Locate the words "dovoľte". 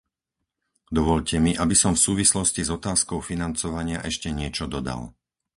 0.97-1.37